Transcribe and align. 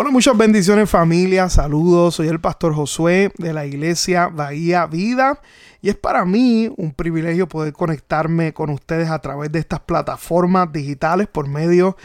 Hola, 0.00 0.10
muchas 0.10 0.36
bendiciones 0.36 0.88
familia, 0.88 1.48
saludos, 1.48 2.14
soy 2.14 2.28
el 2.28 2.40
pastor 2.40 2.72
Josué 2.72 3.32
de 3.36 3.52
la 3.52 3.66
iglesia 3.66 4.28
Bahía 4.28 4.86
Vida. 4.86 5.40
Y 5.82 5.88
es 5.88 5.96
para 5.96 6.24
mí 6.24 6.72
un 6.76 6.92
privilegio 6.92 7.48
poder 7.48 7.72
conectarme 7.72 8.54
con 8.54 8.70
ustedes 8.70 9.10
a 9.10 9.18
través 9.18 9.50
de 9.50 9.58
estas 9.58 9.80
plataformas 9.80 10.70
digitales 10.72 11.26
por 11.26 11.48
medio 11.48 11.96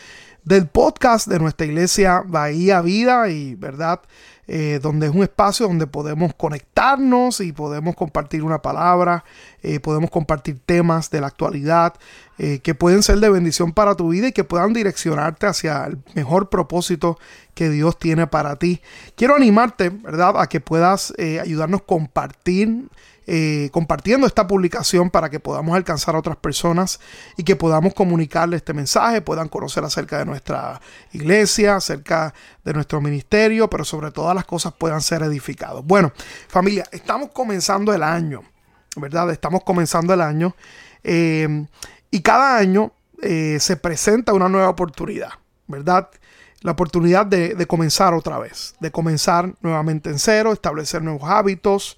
del 0.44 0.68
podcast 0.68 1.28
de 1.28 1.40
nuestra 1.40 1.66
iglesia 1.66 2.24
Bahía 2.26 2.82
Vida 2.82 3.30
y 3.30 3.55
verdad 3.55 4.02
eh, 4.46 4.82
donde 4.84 5.07
es 5.07 5.16
un 5.16 5.23
espacio 5.23 5.68
donde 5.68 5.88
podemos 5.88 6.34
conectarnos 6.34 7.39
y 7.39 7.54
podemos 7.54 7.96
compartir 7.96 8.43
una 8.43 8.61
palabra, 8.61 9.24
eh, 9.61 9.79
podemos 9.79 10.10
compartir 10.10 10.60
temas 10.66 11.10
de 11.10 11.21
la 11.21 11.28
actualidad 11.28 11.93
eh, 12.38 12.60
que 12.60 12.75
pueden 12.75 13.04
ser 13.04 13.21
de 13.21 13.29
bendición 13.29 13.71
para 13.71 13.96
tu 13.96 14.10
vida 14.10 14.28
y 14.28 14.32
que 14.34 14.43
puedan 14.43 14.74
direccionarte 14.74 15.46
hacia 15.46 15.86
el 15.86 15.98
mejor 16.14 16.50
propósito 16.50 17.18
que 17.54 17.70
Dios 17.70 17.98
tiene 17.98 18.28
para 18.28 18.57
ti. 18.57 18.82
Quiero 19.16 19.36
animarte, 19.36 19.91
¿verdad?, 19.91 20.33
a 20.38 20.47
que 20.47 20.60
puedas 20.60 21.14
ayudarnos 21.41 21.82
a 21.82 21.86
compartir 21.86 22.89
eh, 23.25 23.69
compartiendo 23.71 24.27
esta 24.27 24.47
publicación 24.47 25.09
para 25.09 25.29
que 25.29 25.39
podamos 25.39 25.75
alcanzar 25.75 26.15
a 26.15 26.19
otras 26.19 26.36
personas 26.36 27.00
y 27.37 27.43
que 27.43 27.55
podamos 27.55 27.93
comunicarle 27.93 28.57
este 28.57 28.73
mensaje, 28.73 29.21
puedan 29.21 29.47
conocer 29.47 29.83
acerca 29.83 30.18
de 30.18 30.25
nuestra 30.25 30.82
iglesia, 31.13 31.77
acerca 31.77 32.33
de 32.66 32.73
nuestro 32.73 32.99
ministerio, 32.99 33.69
pero 33.69 33.86
sobre 33.86 34.11
todas 34.11 34.36
las 34.36 34.45
cosas 34.45 34.73
puedan 34.73 35.02
ser 35.02 35.23
edificados. 35.23 35.86
Bueno, 35.86 36.11
familia, 36.47 36.86
estamos 36.91 37.30
comenzando 37.31 37.94
el 37.94 38.03
año, 38.03 38.44
¿verdad? 38.97 39.31
Estamos 39.31 39.63
comenzando 39.63 40.13
el 40.13 40.21
año 40.21 40.55
eh, 41.03 41.66
y 42.11 42.21
cada 42.21 42.58
año 42.58 42.91
eh, 43.21 43.58
se 43.59 43.77
presenta 43.77 44.33
una 44.33 44.49
nueva 44.49 44.69
oportunidad, 44.69 45.31
¿verdad? 45.67 46.09
la 46.63 46.71
oportunidad 46.71 47.25
de, 47.25 47.55
de, 47.55 47.67
comenzar 47.67 48.13
otra 48.13 48.39
vez, 48.39 48.73
de 48.80 48.89
comenzar 48.89 49.53
nuevamente 49.59 50.09
en 50.09 50.17
cero, 50.17 50.53
establecer 50.53 51.02
nuevos 51.02 51.30
hábitos, 51.30 51.97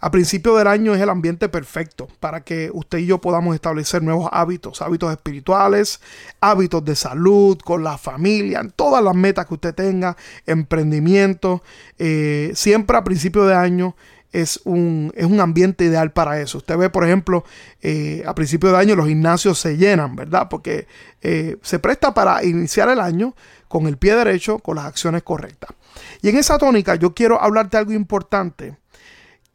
a 0.00 0.10
principio 0.10 0.56
del 0.56 0.68
año 0.68 0.94
es 0.94 1.00
el 1.00 1.08
ambiente 1.08 1.48
perfecto 1.48 2.08
para 2.20 2.42
que 2.42 2.70
usted 2.72 2.98
y 2.98 3.06
yo 3.06 3.20
podamos 3.20 3.54
establecer 3.54 4.02
nuevos 4.02 4.28
hábitos, 4.32 4.80
hábitos 4.80 5.10
espirituales, 5.10 6.00
hábitos 6.40 6.84
de 6.84 6.94
salud, 6.94 7.58
con 7.58 7.82
la 7.82 7.98
familia, 7.98 8.60
en 8.60 8.70
todas 8.70 9.02
las 9.02 9.14
metas 9.14 9.46
que 9.46 9.54
usted 9.54 9.74
tenga, 9.74 10.16
emprendimiento. 10.46 11.62
Eh, 11.98 12.52
siempre 12.54 12.96
a 12.96 13.02
principio 13.02 13.44
de 13.44 13.54
año 13.54 13.96
es 14.30 14.60
un, 14.64 15.12
es 15.16 15.24
un 15.24 15.40
ambiente 15.40 15.84
ideal 15.84 16.12
para 16.12 16.40
eso. 16.40 16.58
Usted 16.58 16.76
ve, 16.76 16.90
por 16.90 17.04
ejemplo, 17.04 17.44
eh, 17.80 18.22
a 18.24 18.34
principio 18.34 18.70
de 18.70 18.76
año 18.76 18.94
los 18.94 19.08
gimnasios 19.08 19.58
se 19.58 19.76
llenan, 19.76 20.14
¿verdad? 20.14 20.48
Porque 20.48 20.86
eh, 21.22 21.56
se 21.62 21.80
presta 21.80 22.14
para 22.14 22.44
iniciar 22.44 22.88
el 22.88 23.00
año 23.00 23.34
con 23.66 23.86
el 23.88 23.96
pie 23.96 24.14
derecho, 24.14 24.60
con 24.60 24.76
las 24.76 24.84
acciones 24.84 25.24
correctas. 25.24 25.70
Y 26.22 26.28
en 26.28 26.36
esa 26.36 26.56
tónica 26.56 26.94
yo 26.94 27.14
quiero 27.14 27.42
hablarte 27.42 27.76
algo 27.76 27.92
importante 27.92 28.76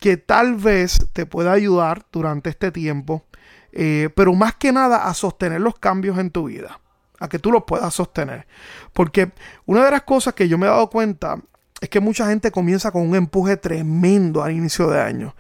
que 0.04 0.18
tal 0.18 0.56
vez 0.56 1.00
te 1.14 1.26
pueda 1.26 1.54
ayudar 1.54 2.06
durante 2.12 2.50
este 2.50 2.74
tiempo, 2.74 3.24
eh, 3.72 4.10
pero 4.14 4.34
más 4.34 4.54
que 4.54 4.74
nada 4.74 5.08
a 5.08 5.14
sostener 5.14 5.62
los 5.62 5.80
cambios 5.80 6.18
en 6.18 6.30
tu 6.30 6.44
vida, 6.50 6.82
a 7.22 7.30
que 7.30 7.40
tú 7.40 7.54
los 7.54 7.64
puedas 7.64 7.94
sostener. 7.94 8.46
Porque 8.92 9.32
una 9.66 9.86
de 9.86 9.92
las 9.92 10.02
cosas 10.02 10.34
que 10.34 10.50
yo 10.50 10.58
me 10.58 10.66
he 10.66 10.70
dado 10.70 10.90
cuenta 10.90 11.38
es 11.80 11.88
que 11.88 12.02
mucha 12.02 12.28
gente 12.28 12.52
comienza 12.52 12.92
con 12.92 13.08
un 13.08 13.16
empuje 13.16 13.56
tremendo 13.56 14.44
al 14.44 14.52
inicio 14.52 14.90
de 14.90 15.00
año, 15.00 15.38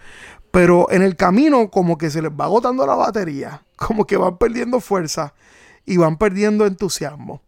pero 0.50 0.90
en 0.92 1.02
el 1.02 1.18
camino 1.18 1.70
como 1.70 1.98
que 1.98 2.10
se 2.10 2.22
les 2.22 2.32
va 2.32 2.46
agotando 2.46 2.88
la 2.88 2.96
batería, 2.96 3.64
como 3.76 4.08
que 4.08 4.16
van 4.16 4.38
perdiendo 4.38 4.80
fuerza 4.80 5.34
y 5.86 5.98
van 5.98 6.16
perdiendo 6.16 6.66
entusiasmo. 6.66 7.42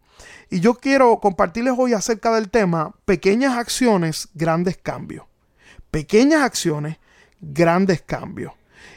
Y 0.50 0.60
yo 0.60 0.74
quiero 0.74 1.18
compartirles 1.20 1.72
hoy 1.78 1.94
acerca 1.94 2.34
del 2.34 2.50
tema 2.50 2.94
pequeñas 3.06 3.56
acciones, 3.56 4.28
grandes 4.34 4.76
cambios. 4.76 5.24
Pequeñas 5.90 6.42
acciones, 6.42 6.98
grandes 7.40 8.02
cambios. 8.02 8.52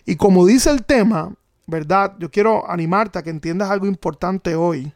Y 0.05 0.15
como 0.15 0.45
dice 0.45 0.69
el 0.71 0.83
tema, 0.83 1.33
¿verdad? 1.67 2.15
Yo 2.19 2.31
quiero 2.31 2.69
animarte 2.69 3.19
a 3.19 3.23
que 3.23 3.29
entiendas 3.29 3.69
algo 3.69 3.85
importante 3.85 4.55
hoy. 4.55 4.91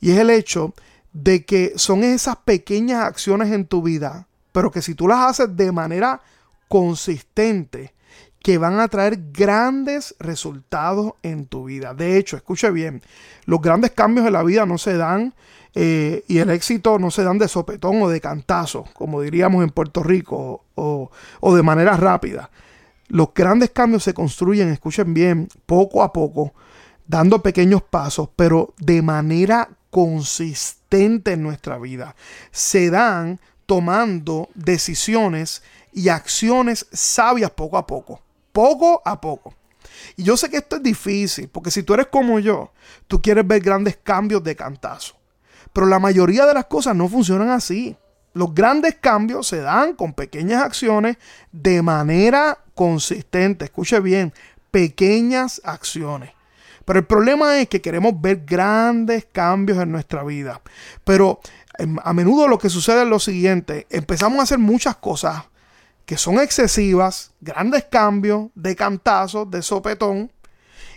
Y 0.00 0.10
es 0.10 0.18
el 0.18 0.30
hecho 0.30 0.74
de 1.12 1.44
que 1.44 1.72
son 1.76 2.04
esas 2.04 2.36
pequeñas 2.36 3.04
acciones 3.04 3.52
en 3.52 3.66
tu 3.66 3.82
vida, 3.82 4.26
pero 4.52 4.70
que 4.70 4.82
si 4.82 4.94
tú 4.94 5.08
las 5.08 5.20
haces 5.20 5.56
de 5.56 5.72
manera 5.72 6.20
consistente, 6.68 7.94
que 8.42 8.58
van 8.58 8.78
a 8.78 8.88
traer 8.88 9.18
grandes 9.32 10.14
resultados 10.18 11.12
en 11.22 11.46
tu 11.46 11.64
vida. 11.64 11.92
De 11.94 12.16
hecho, 12.16 12.36
escuche 12.36 12.70
bien, 12.70 13.02
los 13.46 13.60
grandes 13.60 13.90
cambios 13.90 14.26
en 14.26 14.32
la 14.32 14.42
vida 14.42 14.64
no 14.64 14.78
se 14.78 14.96
dan 14.96 15.34
eh, 15.74 16.24
y 16.28 16.38
el 16.38 16.50
éxito 16.50 16.98
no 16.98 17.10
se 17.10 17.24
dan 17.24 17.38
de 17.38 17.48
sopetón 17.48 18.00
o 18.00 18.08
de 18.08 18.20
cantazo, 18.20 18.84
como 18.94 19.20
diríamos 19.20 19.64
en 19.64 19.70
Puerto 19.70 20.02
Rico, 20.02 20.64
o, 20.74 21.10
o 21.40 21.56
de 21.56 21.62
manera 21.62 21.96
rápida. 21.96 22.50
Los 23.08 23.32
grandes 23.34 23.70
cambios 23.70 24.04
se 24.04 24.14
construyen, 24.14 24.68
escuchen 24.68 25.14
bien, 25.14 25.48
poco 25.66 26.02
a 26.02 26.12
poco, 26.12 26.54
dando 27.06 27.42
pequeños 27.42 27.82
pasos, 27.82 28.28
pero 28.36 28.74
de 28.78 29.02
manera 29.02 29.70
consistente 29.90 31.32
en 31.32 31.42
nuestra 31.42 31.78
vida. 31.78 32.14
Se 32.50 32.90
dan 32.90 33.40
tomando 33.66 34.48
decisiones 34.54 35.62
y 35.92 36.08
acciones 36.08 36.86
sabias 36.92 37.50
poco 37.50 37.78
a 37.78 37.86
poco, 37.86 38.22
poco 38.52 39.02
a 39.04 39.20
poco. 39.20 39.54
Y 40.16 40.22
yo 40.22 40.36
sé 40.36 40.50
que 40.50 40.58
esto 40.58 40.76
es 40.76 40.82
difícil, 40.82 41.48
porque 41.48 41.70
si 41.70 41.82
tú 41.82 41.94
eres 41.94 42.06
como 42.06 42.38
yo, 42.38 42.72
tú 43.06 43.20
quieres 43.20 43.46
ver 43.46 43.60
grandes 43.60 43.96
cambios 43.96 44.42
de 44.44 44.56
cantazo. 44.56 45.16
Pero 45.72 45.86
la 45.86 45.98
mayoría 45.98 46.46
de 46.46 46.54
las 46.54 46.66
cosas 46.66 46.94
no 46.94 47.08
funcionan 47.08 47.50
así. 47.50 47.96
Los 48.38 48.54
grandes 48.54 48.94
cambios 48.94 49.48
se 49.48 49.58
dan 49.58 49.94
con 49.94 50.12
pequeñas 50.12 50.62
acciones 50.62 51.16
de 51.50 51.82
manera 51.82 52.58
consistente. 52.76 53.64
Escuche 53.64 53.98
bien, 53.98 54.32
pequeñas 54.70 55.60
acciones. 55.64 56.30
Pero 56.84 57.00
el 57.00 57.04
problema 57.04 57.58
es 57.58 57.68
que 57.68 57.80
queremos 57.80 58.12
ver 58.20 58.44
grandes 58.46 59.26
cambios 59.32 59.78
en 59.78 59.90
nuestra 59.90 60.22
vida. 60.22 60.60
Pero 61.02 61.40
em, 61.78 61.96
a 62.00 62.12
menudo 62.12 62.46
lo 62.46 62.60
que 62.60 62.70
sucede 62.70 63.02
es 63.02 63.08
lo 63.08 63.18
siguiente. 63.18 63.88
Empezamos 63.90 64.38
a 64.38 64.42
hacer 64.44 64.58
muchas 64.58 64.94
cosas 64.94 65.42
que 66.06 66.16
son 66.16 66.38
excesivas, 66.38 67.32
grandes 67.40 67.86
cambios, 67.90 68.50
de 68.54 68.76
cantazos, 68.76 69.50
de 69.50 69.62
sopetón, 69.62 70.30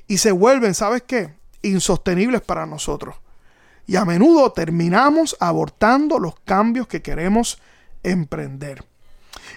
y 0.06 0.20
se 0.20 0.32
vuelven, 0.32 0.76
¿sabes 0.76 1.02
qué? 1.08 1.34
Insostenibles 1.64 2.42
para 2.42 2.68
nosotros 2.68 3.16
y 3.88 3.96
a 3.96 4.06
menudo 4.06 4.52
terminamos 4.52 5.36
abortando 5.40 6.20
los 6.20 6.40
cambios 6.42 6.88
que 6.88 7.02
queremos 7.02 7.60
emprender. 8.04 8.84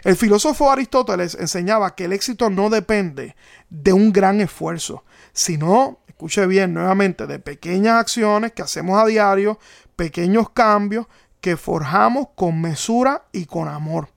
El 0.03 0.17
filósofo 0.17 0.71
Aristóteles 0.71 1.37
enseñaba 1.39 1.95
que 1.95 2.05
el 2.05 2.13
éxito 2.13 2.51
no 2.51 2.69
depende 2.71 3.37
de 3.71 3.93
un 3.93 4.13
gran 4.13 4.41
esfuerzo, 4.41 5.05
sino, 5.33 6.01
escuche 6.09 6.47
bien 6.47 6.75
nuevamente, 6.75 7.27
de 7.27 7.39
pequeñas 7.39 8.01
acciones 8.01 8.53
que 8.53 8.63
hacemos 8.63 9.01
a 9.01 9.07
diario, 9.07 9.59
pequeños 9.97 10.51
cambios 10.51 11.07
que 11.41 11.57
forjamos 11.57 12.29
con 12.35 12.61
mesura 12.61 13.25
y 13.33 13.47
con 13.47 13.69
amor. 13.69 14.09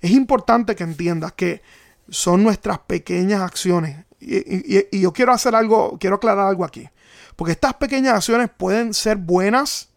Es 0.00 0.10
importante 0.10 0.74
que 0.74 0.84
entiendas 0.84 1.32
que 1.32 1.62
son 2.08 2.42
nuestras 2.42 2.78
pequeñas 2.80 3.42
acciones. 3.42 4.04
Y, 4.26 5.00
yo 5.00 5.12
quiero 5.12 5.32
hacer 5.32 5.54
algo, 5.54 5.98
quiero 5.98 6.16
aclarar 6.16 6.48
algo 6.48 6.64
aquí. 6.64 6.88
Porque 7.36 7.52
estas 7.52 7.74
pequeñas 7.74 8.14
acciones 8.14 8.48
pueden 8.56 8.94
ser 8.94 9.16
buenas 9.16 9.88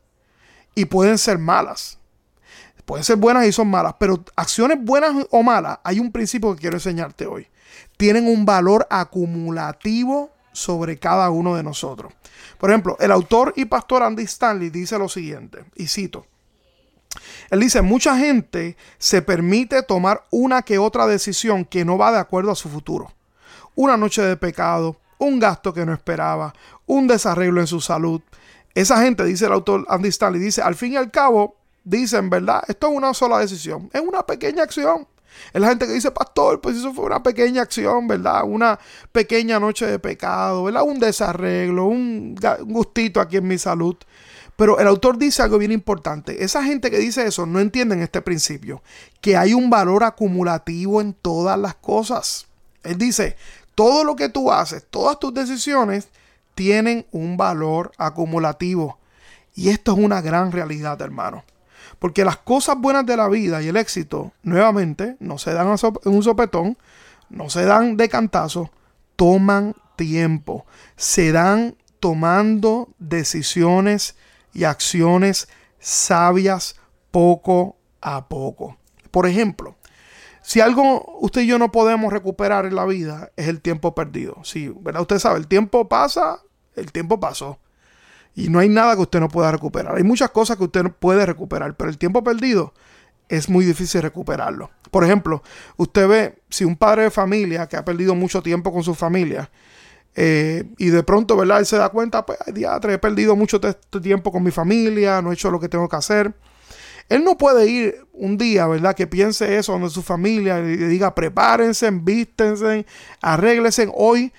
y 0.75 0.85
pueden 0.85 1.17
ser 1.17 1.37
malas. 1.37 1.97
Pueden 2.85 3.03
ser 3.03 3.17
buenas 3.17 3.45
y 3.45 3.51
son 3.51 3.67
malas, 3.67 3.95
pero 3.99 4.23
acciones 4.37 4.77
buenas 4.81 5.27
o 5.31 5.43
malas, 5.43 5.77
hay 5.83 5.99
un 5.99 6.09
principio 6.09 6.55
que 6.55 6.61
quiero 6.61 6.77
enseñarte 6.77 7.25
hoy. 7.25 7.47
Tienen 7.97 8.25
un 8.27 8.45
valor 8.45 8.87
acumulativo 8.89 10.31
sobre 10.53 10.97
cada 10.97 11.29
uno 11.29 11.55
de 11.55 11.63
nosotros. 11.63 12.13
Por 12.57 12.69
ejemplo, 12.69 12.95
el 13.01 13.11
autor 13.11 13.53
y 13.57 13.65
pastor 13.65 14.03
Andy 14.03 14.23
Stanley 14.23 14.69
dice 14.69 14.97
lo 14.97 15.09
siguiente, 15.09 15.65
y 15.75 15.87
cito. 15.87 16.25
Él 17.49 17.59
dice, 17.59 17.81
mucha 17.81 18.17
gente 18.17 18.77
se 18.97 19.21
permite 19.21 19.83
tomar 19.83 20.23
una 20.31 20.61
que 20.61 20.77
otra 20.77 21.07
decisión 21.07 21.65
que 21.65 21.85
no 21.85 21.97
va 21.97 22.11
de 22.11 22.19
acuerdo 22.19 22.51
a 22.51 22.55
su 22.55 22.69
futuro. 22.69 23.11
Una 23.77 23.95
noche 23.95 24.23
de 24.23 24.37
pecado, 24.37 24.97
un 25.19 25.37
gasto 25.37 25.71
que 25.71 25.85
no 25.85 25.93
esperaba, 25.93 26.51
un 26.87 27.05
desarreglo 27.05 27.61
en 27.61 27.67
su 27.67 27.79
salud. 27.79 28.21
Esa 28.73 29.03
gente, 29.03 29.23
dice 29.23 29.45
el 29.45 29.51
autor 29.51 29.85
Andy 29.87 30.09
Stanley, 30.09 30.41
dice, 30.41 30.63
al 30.63 30.73
fin 30.73 30.93
y 30.93 30.97
al 30.97 31.11
cabo, 31.11 31.57
dicen, 31.83 32.27
¿verdad? 32.31 32.63
Esto 32.67 32.87
es 32.87 32.97
una 32.97 33.13
sola 33.13 33.37
decisión, 33.37 33.87
es 33.93 34.01
una 34.01 34.23
pequeña 34.23 34.63
acción. 34.63 35.07
Es 35.53 35.61
la 35.61 35.67
gente 35.67 35.85
que 35.85 35.93
dice, 35.93 36.09
pastor, 36.09 36.59
pues 36.59 36.75
eso 36.75 36.91
fue 36.91 37.05
una 37.05 37.21
pequeña 37.21 37.61
acción, 37.61 38.07
¿verdad? 38.07 38.45
Una 38.45 38.79
pequeña 39.11 39.59
noche 39.59 39.85
de 39.85 39.99
pecado, 39.99 40.63
¿verdad? 40.63 40.81
Un 40.81 40.97
desarreglo, 40.97 41.85
un 41.85 42.35
gustito 42.61 43.21
aquí 43.21 43.37
en 43.37 43.47
mi 43.47 43.59
salud. 43.59 43.95
Pero 44.55 44.79
el 44.79 44.87
autor 44.87 45.19
dice 45.19 45.43
algo 45.43 45.59
bien 45.59 45.71
importante. 45.71 46.43
Esa 46.43 46.63
gente 46.63 46.89
que 46.89 46.97
dice 46.97 47.27
eso 47.27 47.45
no 47.45 47.59
entienden 47.59 48.01
este 48.01 48.23
principio, 48.23 48.81
que 49.21 49.37
hay 49.37 49.53
un 49.53 49.69
valor 49.69 50.03
acumulativo 50.03 50.99
en 50.99 51.13
todas 51.13 51.59
las 51.59 51.75
cosas. 51.75 52.47
Él 52.87 52.97
dice, 52.97 53.35
todo 53.77 54.03
lo 54.03 54.15
que 54.15 54.27
tú 54.27 54.51
haces, 54.51 54.87
todas 54.89 55.19
tus 55.19 55.31
decisiones 55.35 56.09
tienen 56.55 57.05
un 57.11 57.37
valor 57.37 57.91
acumulativo. 57.99 58.97
Y 59.53 59.69
esto 59.69 59.91
es 59.91 59.99
una 59.99 60.19
gran 60.19 60.51
realidad, 60.51 60.99
hermano. 60.99 61.43
Porque 61.99 62.25
las 62.25 62.37
cosas 62.37 62.77
buenas 62.79 63.05
de 63.05 63.15
la 63.15 63.27
vida 63.27 63.61
y 63.61 63.67
el 63.67 63.77
éxito, 63.77 64.31
nuevamente, 64.41 65.15
no 65.19 65.37
se 65.37 65.53
dan 65.53 65.67
en 65.67 66.11
un 66.11 66.23
sopetón, 66.23 66.75
no 67.29 67.51
se 67.51 67.65
dan 67.65 67.97
de 67.97 68.09
cantazo, 68.09 68.71
toman 69.15 69.75
tiempo, 69.95 70.65
se 70.95 71.31
dan 71.31 71.75
tomando 71.99 72.89
decisiones 72.97 74.15
y 74.55 74.63
acciones 74.63 75.49
sabias 75.79 76.77
poco 77.11 77.77
a 78.01 78.27
poco. 78.27 78.77
Por 79.11 79.27
ejemplo, 79.27 79.76
si 80.47 80.61
algo 80.61 81.17
usted 81.19 81.41
y 81.41 81.47
yo 81.47 81.59
no 81.59 81.73
podemos 81.73 82.13
recuperar 82.13 82.65
en 82.65 82.73
la 82.73 82.85
vida 82.85 83.33
es 83.35 83.49
el 83.49 83.59
tiempo 83.59 83.93
perdido. 83.93 84.37
Sí, 84.45 84.73
¿verdad? 84.79 85.01
Usted 85.01 85.19
sabe, 85.19 85.39
el 85.39 85.47
tiempo 85.47 85.89
pasa, 85.89 86.39
el 86.77 86.93
tiempo 86.93 87.19
pasó. 87.19 87.59
Y 88.33 88.47
no 88.47 88.59
hay 88.59 88.69
nada 88.69 88.95
que 88.95 89.01
usted 89.01 89.19
no 89.19 89.27
pueda 89.27 89.51
recuperar. 89.51 89.97
Hay 89.97 90.03
muchas 90.03 90.31
cosas 90.31 90.55
que 90.55 90.63
usted 90.63 90.85
puede 90.85 91.25
recuperar, 91.25 91.75
pero 91.75 91.89
el 91.89 91.97
tiempo 91.97 92.23
perdido 92.23 92.73
es 93.27 93.49
muy 93.49 93.65
difícil 93.65 94.01
recuperarlo. 94.01 94.71
Por 94.89 95.03
ejemplo, 95.03 95.43
usted 95.75 96.07
ve 96.07 96.41
si 96.49 96.63
un 96.63 96.77
padre 96.77 97.03
de 97.03 97.11
familia 97.11 97.67
que 97.67 97.75
ha 97.75 97.83
perdido 97.83 98.15
mucho 98.15 98.41
tiempo 98.41 98.71
con 98.71 98.83
su 98.83 98.95
familia 98.95 99.51
eh, 100.15 100.63
y 100.77 100.91
de 100.91 101.03
pronto, 101.03 101.35
¿verdad? 101.35 101.59
Él 101.59 101.65
se 101.65 101.75
da 101.75 101.89
cuenta, 101.89 102.25
pues, 102.25 102.39
diatre, 102.53 102.93
he 102.93 102.99
perdido 102.99 103.35
mucho 103.35 103.59
tiempo 104.01 104.31
con 104.31 104.43
mi 104.43 104.51
familia, 104.51 105.21
no 105.21 105.31
he 105.31 105.33
hecho 105.33 105.51
lo 105.51 105.59
que 105.59 105.67
tengo 105.67 105.89
que 105.89 105.97
hacer. 105.97 106.33
Él 107.09 107.23
no 107.23 107.37
puede 107.37 107.67
ir 107.67 108.05
un 108.11 108.37
día, 108.37 108.67
¿verdad? 108.67 108.95
Que 108.95 109.07
piense 109.07 109.57
eso 109.57 109.71
donde 109.71 109.89
su 109.89 110.03
familia 110.03 110.59
y 110.59 110.75
diga, 110.75 111.15
prepárense, 111.15 111.89
vístense, 111.91 112.85
arréglense. 113.21 113.89
Hoy 113.93 114.33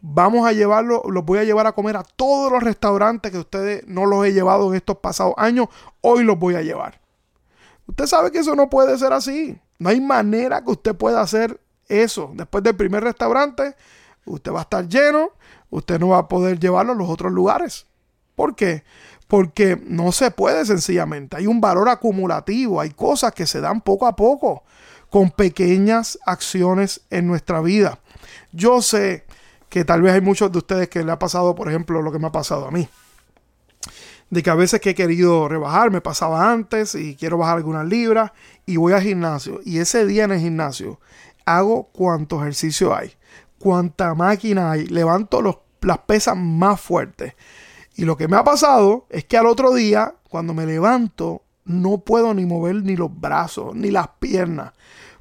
vamos 0.00 0.46
a 0.46 0.52
llevarlo, 0.52 1.02
los 1.08 1.24
voy 1.24 1.38
a 1.38 1.44
llevar 1.44 1.66
a 1.66 1.72
comer 1.72 1.96
a 1.96 2.02
todos 2.02 2.50
los 2.50 2.62
restaurantes 2.62 3.32
que 3.32 3.38
ustedes 3.38 3.86
no 3.86 4.06
los 4.06 4.24
he 4.26 4.32
llevado 4.32 4.68
en 4.70 4.76
estos 4.76 4.98
pasados 4.98 5.34
años. 5.36 5.68
Hoy 6.00 6.24
los 6.24 6.38
voy 6.38 6.54
a 6.54 6.62
llevar. 6.62 7.00
Usted 7.86 8.06
sabe 8.06 8.30
que 8.30 8.38
eso 8.38 8.56
no 8.56 8.70
puede 8.70 8.96
ser 8.98 9.12
así. 9.12 9.58
No 9.78 9.90
hay 9.90 10.00
manera 10.00 10.62
que 10.62 10.70
usted 10.70 10.94
pueda 10.94 11.20
hacer 11.20 11.60
eso. 11.88 12.30
Después 12.34 12.64
del 12.64 12.76
primer 12.76 13.04
restaurante, 13.04 13.74
usted 14.24 14.52
va 14.52 14.60
a 14.60 14.62
estar 14.62 14.88
lleno, 14.88 15.30
usted 15.70 15.98
no 15.98 16.08
va 16.08 16.18
a 16.18 16.28
poder 16.28 16.58
llevarlo 16.58 16.92
a 16.92 16.96
los 16.96 17.08
otros 17.08 17.32
lugares. 17.32 17.86
¿Por 18.34 18.54
qué? 18.54 18.84
Porque 19.28 19.80
no 19.86 20.12
se 20.12 20.30
puede 20.30 20.64
sencillamente. 20.66 21.36
Hay 21.36 21.46
un 21.46 21.60
valor 21.60 21.88
acumulativo, 21.88 22.80
hay 22.80 22.90
cosas 22.90 23.32
que 23.32 23.46
se 23.46 23.60
dan 23.60 23.80
poco 23.80 24.06
a 24.06 24.16
poco, 24.16 24.64
con 25.10 25.30
pequeñas 25.30 26.18
acciones 26.26 27.02
en 27.10 27.26
nuestra 27.26 27.60
vida. 27.60 27.98
Yo 28.52 28.82
sé 28.82 29.24
que 29.68 29.84
tal 29.84 30.02
vez 30.02 30.12
hay 30.12 30.20
muchos 30.20 30.52
de 30.52 30.58
ustedes 30.58 30.88
que 30.88 31.02
le 31.02 31.12
ha 31.12 31.18
pasado, 31.18 31.54
por 31.54 31.68
ejemplo, 31.68 32.02
lo 32.02 32.12
que 32.12 32.18
me 32.18 32.26
ha 32.26 32.32
pasado 32.32 32.66
a 32.66 32.70
mí 32.70 32.88
de 34.30 34.42
que 34.42 34.50
a 34.50 34.54
veces 34.54 34.80
que 34.80 34.90
he 34.90 34.94
querido 34.94 35.48
rebajar, 35.48 35.90
me 35.90 36.00
pasaba 36.00 36.50
antes 36.50 36.94
y 36.94 37.14
quiero 37.14 37.38
bajar 37.38 37.56
algunas 37.56 37.86
libras 37.86 38.32
y 38.66 38.76
voy 38.76 38.92
al 38.92 39.02
gimnasio. 39.02 39.60
Y 39.64 39.78
ese 39.78 40.06
día 40.06 40.24
en 40.24 40.32
el 40.32 40.40
gimnasio 40.40 40.98
hago 41.44 41.90
cuánto 41.92 42.40
ejercicio 42.40 42.94
hay, 42.96 43.12
cuánta 43.58 44.14
máquina 44.14 44.72
hay, 44.72 44.86
levanto 44.86 45.62
las 45.80 45.98
pesas 45.98 46.36
más 46.36 46.80
fuertes. 46.80 47.34
Y 47.94 48.04
lo 48.04 48.16
que 48.16 48.28
me 48.28 48.36
ha 48.36 48.44
pasado 48.44 49.06
es 49.10 49.24
que 49.24 49.36
al 49.36 49.46
otro 49.46 49.72
día, 49.72 50.14
cuando 50.28 50.54
me 50.54 50.66
levanto, 50.66 51.42
no 51.64 51.98
puedo 51.98 52.34
ni 52.34 52.44
mover 52.44 52.76
ni 52.76 52.96
los 52.96 53.10
brazos, 53.20 53.74
ni 53.74 53.90
las 53.90 54.08
piernas, 54.18 54.72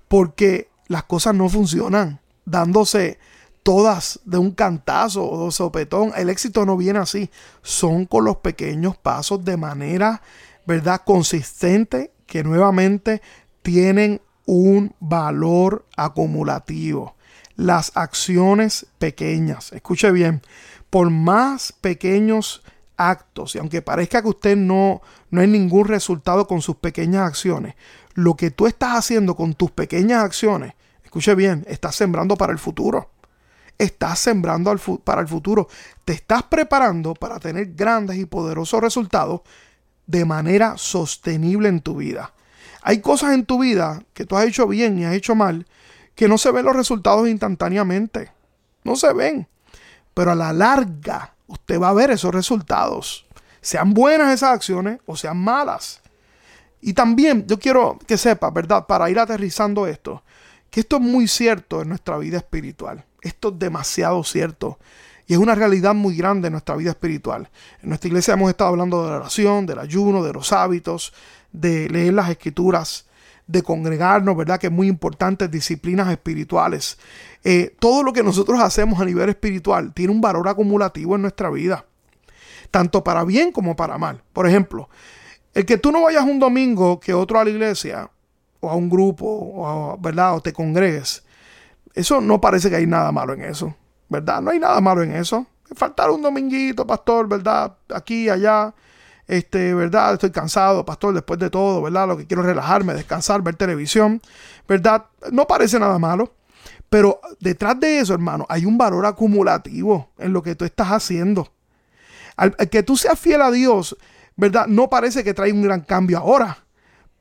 porque 0.08 0.70
las 0.88 1.04
cosas 1.04 1.36
no 1.36 1.50
funcionan, 1.50 2.20
dándose 2.46 3.20
todas 3.64 4.20
de 4.26 4.38
un 4.38 4.52
cantazo 4.52 5.26
o 5.26 5.46
de 5.46 5.52
sopetón. 5.52 6.12
El 6.16 6.30
éxito 6.30 6.66
no 6.66 6.78
viene 6.78 7.00
así. 7.00 7.30
Son 7.62 8.06
con 8.06 8.26
los 8.26 8.38
pequeños 8.38 8.98
pasos 8.98 9.44
de 9.44 9.58
manera, 9.58 10.22
¿verdad? 10.68 11.02
Consistente 11.06 12.12
que 12.28 12.44
nuevamente 12.44 13.22
tienen 13.62 14.22
un 14.46 14.94
valor 15.00 15.86
acumulativo. 15.96 17.16
Las 17.56 17.92
acciones 17.96 18.88
pequeñas. 19.00 19.72
Escuche 19.72 20.12
bien. 20.12 20.42
Por 20.94 21.10
más 21.10 21.72
pequeños 21.72 22.62
actos, 22.98 23.56
y 23.56 23.58
aunque 23.58 23.82
parezca 23.82 24.22
que 24.22 24.28
usted 24.28 24.56
no, 24.56 25.02
no 25.32 25.42
hay 25.42 25.48
ningún 25.48 25.88
resultado 25.88 26.46
con 26.46 26.62
sus 26.62 26.76
pequeñas 26.76 27.24
acciones, 27.24 27.74
lo 28.14 28.36
que 28.36 28.52
tú 28.52 28.68
estás 28.68 28.96
haciendo 28.96 29.36
con 29.36 29.56
tus 29.56 29.72
pequeñas 29.72 30.24
acciones, 30.24 30.76
escuche 31.04 31.34
bien, 31.34 31.66
estás 31.68 31.96
sembrando 31.96 32.36
para 32.36 32.54
el 32.54 32.60
futuro 32.60 33.10
estás 33.80 34.20
sembrando 34.20 34.76
para 35.04 35.22
el 35.22 35.28
futuro. 35.28 35.68
Te 36.06 36.14
estás 36.14 36.44
preparando 36.44 37.16
para 37.16 37.40
tener 37.40 37.74
grandes 37.74 38.18
y 38.18 38.26
poderosos 38.26 38.80
resultados 38.80 39.42
de 40.06 40.26
manera 40.26 40.78
sostenible 40.78 41.70
en 41.70 41.82
tu 41.82 41.96
vida. 41.96 42.34
Hay 42.84 43.00
cosas 43.00 43.34
en 43.34 43.46
tu 43.46 43.60
vida 43.60 44.04
que 44.14 44.26
tú 44.26 44.38
has 44.38 44.46
hecho 44.46 44.68
bien 44.68 45.00
y 45.00 45.06
has 45.06 45.16
hecho 45.16 45.34
mal 45.34 45.66
que 46.16 46.28
no 46.28 46.38
se 46.38 46.52
ven 46.52 46.66
los 46.66 46.76
resultados 46.76 47.28
instantáneamente. 47.28 48.32
No 48.84 48.96
se 48.96 49.12
ven. 49.14 49.48
Pero 50.14 50.32
a 50.32 50.36
la 50.36 50.54
larga 50.54 51.34
usted 51.48 51.80
va 51.80 51.90
a 51.90 51.94
ver 51.94 52.12
esos 52.12 52.34
resultados. 52.34 53.26
Sean 53.62 53.94
buenas 53.94 54.34
esas 54.34 54.52
acciones 54.52 55.00
o 55.06 55.16
sean 55.16 55.38
malas. 55.38 56.02
Y 56.82 56.94
también 56.94 57.48
yo 57.48 57.58
quiero 57.60 57.98
que 58.06 58.18
sepa, 58.18 58.52
¿verdad? 58.52 58.86
Para 58.86 59.10
ir 59.10 59.18
aterrizando 59.18 59.88
esto, 59.88 60.24
que 60.70 60.82
esto 60.82 60.98
es 60.98 61.02
muy 61.02 61.28
cierto 61.28 61.82
en 61.82 61.90
nuestra 61.90 62.18
vida 62.18 62.38
espiritual. 62.38 63.06
Esto 63.22 63.50
es 63.50 63.60
demasiado 63.60 64.24
cierto. 64.24 64.80
Y 65.26 65.34
es 65.34 65.40
una 65.40 65.56
realidad 65.56 65.94
muy 65.94 66.18
grande 66.18 66.48
en 66.48 66.54
nuestra 66.54 66.76
vida 66.76 66.90
espiritual. 66.90 67.50
En 67.82 67.90
nuestra 67.90 68.10
iglesia 68.10 68.34
hemos 68.34 68.50
estado 68.50 68.72
hablando 68.72 69.04
de 69.04 69.12
la 69.12 69.18
oración, 69.18 69.66
del 69.66 69.80
ayuno, 69.80 70.24
de 70.24 70.34
los 70.34 70.52
hábitos, 70.52 71.14
de 71.54 71.88
leer 71.90 72.14
las 72.14 72.30
escrituras, 72.30 73.06
de 73.48 73.62
congregarnos, 73.62 74.38
¿verdad? 74.38 74.60
Que 74.60 74.68
es 74.68 74.74
muy 74.74 74.88
importante, 74.88 75.48
disciplinas 75.48 76.10
espirituales. 76.10 76.98
Eh, 77.44 77.76
todo 77.80 78.04
lo 78.04 78.14
que 78.14 78.24
nosotros 78.24 78.60
hacemos 78.62 79.00
a 79.00 79.06
nivel 79.06 79.30
espiritual 79.30 79.94
tiene 79.94 80.14
un 80.14 80.22
valor 80.22 80.48
acumulativo 80.48 81.16
en 81.16 81.24
nuestra 81.24 81.50
vida, 81.50 81.86
tanto 82.72 83.04
para 83.04 83.24
bien 83.24 83.52
como 83.52 83.76
para 83.76 83.98
mal. 83.98 84.24
Por 84.32 84.48
ejemplo, 84.48 84.90
el 85.54 85.66
que 85.66 85.78
tú 85.78 85.92
no 85.92 86.04
vayas 86.04 86.24
un 86.24 86.40
domingo 86.40 87.00
que 87.00 87.14
otro 87.14 87.40
a 87.40 87.44
la 87.44 87.50
iglesia, 87.50 88.10
o 88.60 88.70
a 88.70 88.76
un 88.76 88.90
grupo, 88.90 89.26
o 89.26 89.98
¿verdad? 90.00 90.36
O 90.36 90.42
te 90.42 90.54
congregues, 90.54 91.24
eso 91.94 92.22
no 92.22 92.40
parece 92.40 92.70
que 92.70 92.78
hay 92.78 92.88
nada 92.88 93.12
malo 93.12 93.34
en 93.34 93.42
eso, 93.44 93.76
¿verdad? 94.10 94.42
No 94.42 94.52
hay 94.52 94.60
nada 94.60 94.80
malo 94.82 95.04
en 95.04 95.14
eso. 95.14 95.46
Faltar 95.76 96.10
un 96.12 96.22
dominguito, 96.22 96.88
pastor, 96.88 97.28
¿verdad? 97.28 97.76
Aquí, 97.94 98.30
allá, 98.30 98.74
este, 99.28 99.74
¿verdad? 99.74 100.14
Estoy 100.14 100.32
cansado, 100.32 100.86
pastor, 100.86 101.14
después 101.14 101.40
de 101.40 101.50
todo, 101.50 101.82
¿verdad? 101.82 102.08
Lo 102.08 102.18
que 102.18 102.26
quiero 102.26 102.42
es 102.42 102.48
relajarme, 102.48 102.94
descansar, 102.94 103.42
ver 103.42 103.56
televisión, 103.56 104.22
¿verdad? 104.68 105.06
No 105.32 105.48
parece 105.48 105.80
nada 105.80 106.00
malo. 106.00 106.34
Pero 106.90 107.20
detrás 107.40 107.80
de 107.80 108.00
eso, 108.00 108.14
hermano, 108.14 108.46
hay 108.50 108.66
un 108.66 108.78
valor 108.78 109.06
acumulativo 109.06 110.12
en 110.20 110.32
lo 110.32 110.44
que 110.44 110.56
tú 110.56 110.66
estás 110.66 110.90
haciendo. 110.90 111.52
que 112.70 112.84
tú 112.84 112.96
seas 112.98 113.20
fiel 113.20 113.42
a 113.42 113.52
Dios, 113.52 113.98
¿verdad? 114.36 114.68
No 114.68 114.90
parece 114.90 115.24
que 115.24 115.34
trae 115.34 115.52
un 115.52 115.64
gran 115.64 115.82
cambio 115.82 116.20
ahora 116.20 116.64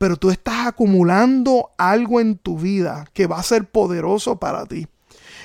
pero 0.03 0.17
tú 0.17 0.31
estás 0.31 0.67
acumulando 0.67 1.69
algo 1.77 2.19
en 2.19 2.37
tu 2.37 2.59
vida 2.59 3.05
que 3.13 3.25
va 3.25 3.39
a 3.39 3.43
ser 3.43 3.69
poderoso 3.69 4.37
para 4.37 4.65
ti. 4.65 4.85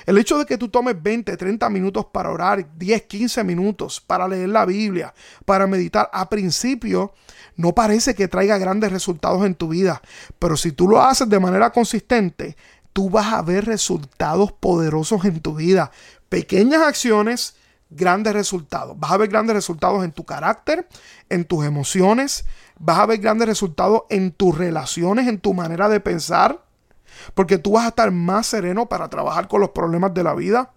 El 0.06 0.18
hecho 0.18 0.38
de 0.38 0.46
que 0.46 0.58
tú 0.58 0.68
tomes 0.68 1.00
20, 1.02 1.36
30 1.36 1.68
minutos 1.70 2.06
para 2.12 2.30
orar, 2.30 2.66
10, 2.76 3.02
15 3.02 3.44
minutos 3.44 4.00
para 4.00 4.28
leer 4.28 4.48
la 4.48 4.64
Biblia, 4.64 5.14
para 5.44 5.66
meditar, 5.66 6.08
a 6.12 6.28
principio 6.28 7.12
no 7.56 7.74
parece 7.74 8.14
que 8.14 8.28
traiga 8.28 8.58
grandes 8.58 8.92
resultados 8.92 9.44
en 9.44 9.54
tu 9.54 9.68
vida, 9.68 10.00
pero 10.38 10.56
si 10.56 10.72
tú 10.72 10.88
lo 10.88 11.02
haces 11.02 11.28
de 11.28 11.40
manera 11.40 11.70
consistente, 11.70 12.56
tú 12.92 13.10
vas 13.10 13.32
a 13.32 13.42
ver 13.42 13.64
resultados 13.64 14.52
poderosos 14.52 15.24
en 15.24 15.40
tu 15.40 15.54
vida. 15.54 15.90
Pequeñas 16.28 16.82
acciones, 16.82 17.56
grandes 17.90 18.32
resultados. 18.32 18.98
Vas 18.98 19.12
a 19.12 19.16
ver 19.16 19.28
grandes 19.28 19.54
resultados 19.54 20.04
en 20.04 20.12
tu 20.12 20.24
carácter, 20.24 20.88
en 21.28 21.44
tus 21.44 21.64
emociones, 21.64 22.44
vas 22.78 22.98
a 22.98 23.06
ver 23.06 23.18
grandes 23.18 23.48
resultados 23.48 24.02
en 24.10 24.32
tus 24.32 24.56
relaciones, 24.56 25.28
en 25.28 25.38
tu 25.38 25.54
manera 25.54 25.88
de 25.88 26.00
pensar, 26.00 26.64
porque 27.34 27.58
tú 27.58 27.72
vas 27.72 27.84
a 27.84 27.88
estar 27.88 28.10
más 28.10 28.46
sereno 28.46 28.88
para 28.88 29.08
trabajar 29.08 29.48
con 29.48 29.60
los 29.60 29.70
problemas 29.70 30.14
de 30.14 30.24
la 30.24 30.34
vida. 30.34 30.72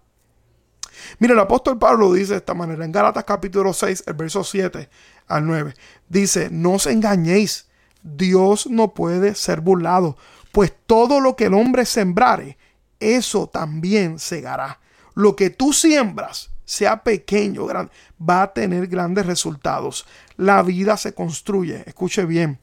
Mira, 1.18 1.34
el 1.34 1.40
apóstol 1.40 1.78
Pablo 1.78 2.12
dice 2.12 2.32
de 2.32 2.38
esta 2.38 2.54
manera 2.54 2.84
en 2.84 2.92
Gálatas 2.92 3.24
capítulo 3.24 3.72
6, 3.72 4.04
el 4.06 4.14
verso 4.14 4.44
7 4.44 4.88
al 5.28 5.46
9. 5.46 5.74
Dice, 6.08 6.48
no 6.50 6.72
os 6.72 6.86
engañéis, 6.86 7.68
Dios 8.02 8.66
no 8.66 8.94
puede 8.94 9.34
ser 9.34 9.60
burlado, 9.60 10.16
pues 10.52 10.72
todo 10.86 11.20
lo 11.20 11.36
que 11.36 11.46
el 11.46 11.54
hombre 11.54 11.86
sembrare, 11.86 12.58
eso 13.00 13.48
también 13.48 14.18
segará. 14.18 14.80
Lo 15.14 15.36
que 15.36 15.50
tú 15.50 15.72
siembras, 15.72 16.50
sea 16.64 17.02
pequeño 17.02 17.64
o 17.64 17.66
grande, 17.66 17.92
va 18.18 18.42
a 18.42 18.52
tener 18.52 18.86
grandes 18.86 19.26
resultados. 19.26 20.06
La 20.36 20.62
vida 20.62 20.96
se 20.96 21.14
construye, 21.14 21.82
escuche 21.86 22.24
bien, 22.24 22.60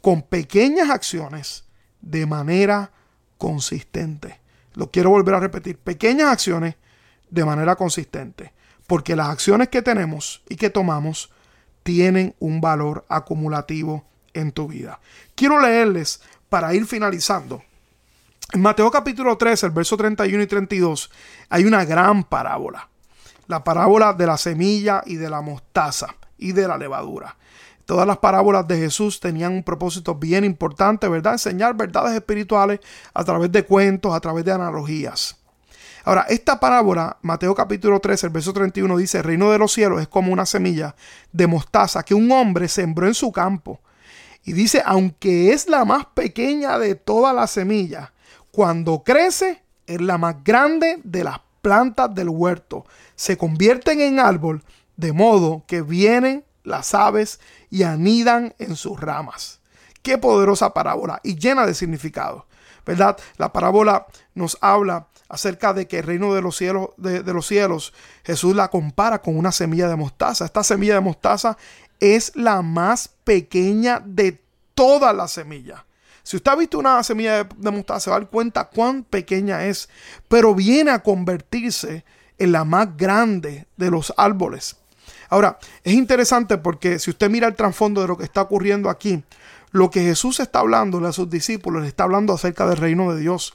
con 0.00 0.22
pequeñas 0.22 0.90
acciones 0.90 1.64
de 2.00 2.26
manera 2.26 2.92
consistente. 3.40 4.38
Lo 4.74 4.90
quiero 4.90 5.08
volver 5.08 5.34
a 5.34 5.40
repetir, 5.40 5.78
pequeñas 5.78 6.30
acciones 6.30 6.76
de 7.30 7.44
manera 7.44 7.74
consistente, 7.74 8.52
porque 8.86 9.16
las 9.16 9.30
acciones 9.30 9.70
que 9.70 9.80
tenemos 9.80 10.42
y 10.48 10.56
que 10.56 10.68
tomamos 10.68 11.32
tienen 11.82 12.36
un 12.38 12.60
valor 12.60 13.06
acumulativo 13.08 14.04
en 14.34 14.52
tu 14.52 14.68
vida. 14.68 15.00
Quiero 15.34 15.58
leerles 15.58 16.20
para 16.50 16.74
ir 16.74 16.86
finalizando. 16.86 17.64
En 18.52 18.60
Mateo 18.60 18.90
capítulo 18.90 19.38
13, 19.38 19.66
el 19.66 19.72
verso 19.72 19.96
31 19.96 20.42
y 20.42 20.46
32, 20.46 21.10
hay 21.48 21.64
una 21.64 21.84
gran 21.86 22.24
parábola. 22.24 22.90
La 23.46 23.64
parábola 23.64 24.12
de 24.12 24.26
la 24.26 24.36
semilla 24.36 25.02
y 25.06 25.16
de 25.16 25.30
la 25.30 25.40
mostaza 25.40 26.14
y 26.36 26.52
de 26.52 26.68
la 26.68 26.76
levadura. 26.76 27.36
Todas 27.90 28.06
las 28.06 28.18
parábolas 28.18 28.68
de 28.68 28.78
Jesús 28.78 29.18
tenían 29.18 29.52
un 29.52 29.64
propósito 29.64 30.14
bien 30.14 30.44
importante, 30.44 31.08
¿verdad? 31.08 31.32
Enseñar 31.32 31.74
verdades 31.74 32.14
espirituales 32.14 32.78
a 33.12 33.24
través 33.24 33.50
de 33.50 33.64
cuentos, 33.64 34.14
a 34.14 34.20
través 34.20 34.44
de 34.44 34.52
analogías. 34.52 35.36
Ahora, 36.04 36.24
esta 36.28 36.60
parábola, 36.60 37.16
Mateo 37.22 37.52
capítulo 37.52 37.98
13, 37.98 38.26
el 38.26 38.32
verso 38.32 38.52
31 38.52 38.96
dice, 38.96 39.18
el 39.18 39.24
reino 39.24 39.50
de 39.50 39.58
los 39.58 39.72
cielos 39.72 40.00
es 40.00 40.06
como 40.06 40.32
una 40.32 40.46
semilla 40.46 40.94
de 41.32 41.48
mostaza 41.48 42.04
que 42.04 42.14
un 42.14 42.30
hombre 42.30 42.68
sembró 42.68 43.08
en 43.08 43.14
su 43.14 43.32
campo. 43.32 43.80
Y 44.44 44.52
dice, 44.52 44.84
aunque 44.86 45.52
es 45.52 45.68
la 45.68 45.84
más 45.84 46.06
pequeña 46.14 46.78
de 46.78 46.94
todas 46.94 47.34
las 47.34 47.50
semillas, 47.50 48.10
cuando 48.52 49.02
crece 49.02 49.64
es 49.88 50.00
la 50.00 50.16
más 50.16 50.44
grande 50.44 51.00
de 51.02 51.24
las 51.24 51.40
plantas 51.60 52.14
del 52.14 52.28
huerto. 52.28 52.86
Se 53.16 53.36
convierten 53.36 54.00
en 54.00 54.20
árbol, 54.20 54.62
de 54.96 55.12
modo 55.12 55.64
que 55.66 55.82
vienen 55.82 56.44
las 56.64 56.94
aves 56.94 57.40
y 57.70 57.82
anidan 57.82 58.54
en 58.58 58.76
sus 58.76 59.00
ramas. 59.00 59.60
Qué 60.02 60.18
poderosa 60.18 60.72
parábola 60.72 61.20
y 61.22 61.36
llena 61.36 61.66
de 61.66 61.74
significado. 61.74 62.46
¿Verdad? 62.86 63.18
La 63.36 63.52
parábola 63.52 64.06
nos 64.34 64.56
habla 64.60 65.06
acerca 65.28 65.72
de 65.72 65.86
que 65.86 65.98
el 65.98 66.06
reino 66.06 66.34
de 66.34 66.42
los 66.42 66.56
cielos, 66.56 66.90
de, 66.96 67.22
los 67.22 67.46
cielos, 67.46 67.92
Jesús 68.24 68.56
la 68.56 68.68
compara 68.68 69.20
con 69.20 69.36
una 69.36 69.52
semilla 69.52 69.88
de 69.88 69.96
mostaza. 69.96 70.44
Esta 70.44 70.64
semilla 70.64 70.94
de 70.94 71.00
mostaza 71.00 71.56
es 72.00 72.34
la 72.34 72.62
más 72.62 73.08
pequeña 73.24 74.02
de 74.04 74.42
todas 74.74 75.14
las 75.14 75.32
semillas. 75.32 75.82
Si 76.22 76.36
usted 76.36 76.50
ha 76.50 76.56
visto 76.56 76.78
una 76.78 77.02
semilla 77.02 77.44
de, 77.44 77.50
de 77.56 77.70
mostaza, 77.70 78.00
se 78.00 78.10
va 78.10 78.16
a 78.16 78.20
dar 78.20 78.30
cuenta 78.30 78.64
cuán 78.64 79.04
pequeña 79.04 79.66
es, 79.66 79.88
pero 80.28 80.54
viene 80.54 80.90
a 80.90 81.02
convertirse 81.02 82.04
en 82.38 82.52
la 82.52 82.64
más 82.64 82.96
grande 82.96 83.66
de 83.76 83.90
los 83.90 84.12
árboles. 84.16 84.79
Ahora, 85.30 85.58
es 85.84 85.94
interesante 85.94 86.58
porque 86.58 86.98
si 86.98 87.10
usted 87.10 87.30
mira 87.30 87.46
el 87.46 87.54
trasfondo 87.54 88.02
de 88.02 88.08
lo 88.08 88.18
que 88.18 88.24
está 88.24 88.42
ocurriendo 88.42 88.90
aquí, 88.90 89.22
lo 89.70 89.88
que 89.88 90.02
Jesús 90.02 90.40
está 90.40 90.58
hablando 90.58 91.04
a 91.06 91.12
sus 91.12 91.30
discípulos, 91.30 91.82
le 91.82 91.88
está 91.88 92.02
hablando 92.02 92.34
acerca 92.34 92.66
del 92.66 92.76
reino 92.76 93.14
de 93.14 93.20
Dios. 93.20 93.54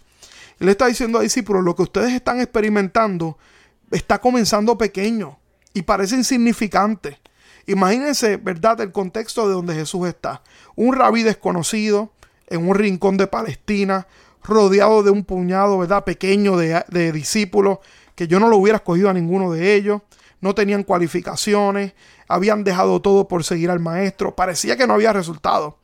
Él 0.59 0.69
está 0.69 0.87
diciendo 0.87 1.19
a 1.19 1.21
discípulos, 1.21 1.65
lo 1.65 1.75
que 1.75 1.83
ustedes 1.83 2.13
están 2.13 2.39
experimentando 2.39 3.37
está 3.91 4.19
comenzando 4.19 4.77
pequeño 4.77 5.37
y 5.73 5.81
parece 5.81 6.15
insignificante. 6.15 7.19
Imagínense, 7.67 8.37
¿verdad?, 8.37 8.79
el 8.79 8.93
contexto 8.93 9.45
de 9.45 9.53
donde 9.53 9.75
Jesús 9.75 10.07
está. 10.07 10.41
Un 10.75 10.95
rabí 10.95 11.23
desconocido 11.23 12.13
en 12.47 12.69
un 12.69 12.75
rincón 12.75 13.17
de 13.17 13.27
Palestina, 13.27 14.07
rodeado 14.43 15.03
de 15.03 15.11
un 15.11 15.25
puñado, 15.25 15.77
¿verdad?, 15.79 16.05
pequeño 16.05 16.55
de, 16.55 16.85
de 16.87 17.11
discípulos, 17.11 17.79
que 18.15 18.29
yo 18.29 18.39
no 18.39 18.47
lo 18.47 18.55
hubiera 18.55 18.77
escogido 18.77 19.09
a 19.09 19.13
ninguno 19.13 19.51
de 19.51 19.75
ellos 19.75 20.01
no 20.45 20.53
tenían 20.53 20.83
cualificaciones, 20.83 21.93
habían 22.27 22.63
dejado 22.63 23.01
todo 23.01 23.27
por 23.27 23.43
seguir 23.43 23.71
al 23.71 23.79
maestro, 23.79 24.35
parecía 24.35 24.77
que 24.77 24.85
no 24.85 24.93
había 24.93 25.11
resultado. 25.11 25.79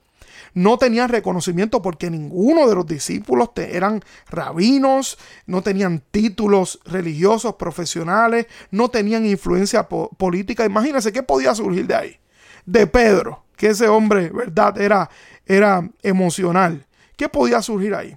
No 0.53 0.77
tenían 0.77 1.10
reconocimiento 1.10 1.82
porque 1.82 2.12
ninguno 2.12 2.70
de 2.70 2.75
los 2.75 2.86
discípulos 2.86 3.50
eran 3.56 4.03
rabinos, 4.30 5.18
no 5.48 5.63
tenían 5.63 6.03
títulos 6.12 6.80
religiosos, 6.86 7.56
profesionales, 7.56 8.46
no 8.70 8.89
tenían 8.89 9.25
influencia 9.25 9.89
política. 9.89 10.63
Imagínense 10.63 11.12
qué 11.12 11.24
podía 11.24 11.56
surgir 11.56 11.88
de 11.88 11.96
ahí. 11.96 12.20
De 12.63 12.86
Pedro, 12.86 13.46
que 13.58 13.70
ese 13.70 13.88
hombre, 13.88 14.30
¿verdad? 14.30 14.80
Era, 14.80 15.10
era 15.48 15.89
emocional. 16.03 16.86
¿Qué 17.18 17.30
podía 17.30 17.63
surgir 17.63 17.96
ahí? 17.96 18.15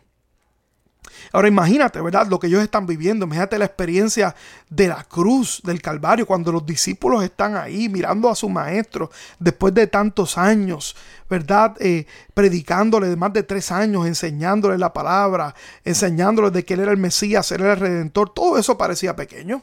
Ahora 1.32 1.48
imagínate, 1.48 2.00
¿verdad? 2.00 2.26
Lo 2.28 2.38
que 2.38 2.46
ellos 2.46 2.62
están 2.62 2.86
viviendo. 2.86 3.26
Imagínate 3.26 3.58
la 3.58 3.64
experiencia 3.64 4.34
de 4.68 4.88
la 4.88 5.04
cruz, 5.04 5.60
del 5.64 5.80
Calvario, 5.82 6.26
cuando 6.26 6.52
los 6.52 6.64
discípulos 6.64 7.22
están 7.22 7.56
ahí 7.56 7.88
mirando 7.88 8.28
a 8.28 8.34
su 8.34 8.48
maestro 8.48 9.10
después 9.38 9.74
de 9.74 9.86
tantos 9.86 10.38
años, 10.38 10.96
¿verdad? 11.28 11.76
Eh, 11.80 12.06
predicándole 12.34 13.08
de 13.08 13.16
más 13.16 13.32
de 13.32 13.42
tres 13.42 13.72
años, 13.72 14.06
enseñándole 14.06 14.78
la 14.78 14.92
palabra, 14.92 15.54
enseñándole 15.84 16.50
de 16.50 16.64
que 16.64 16.74
él 16.74 16.80
era 16.80 16.92
el 16.92 16.98
Mesías, 16.98 17.50
él 17.52 17.62
era 17.62 17.74
el 17.74 17.80
Redentor. 17.80 18.32
Todo 18.32 18.58
eso 18.58 18.78
parecía 18.78 19.16
pequeño. 19.16 19.62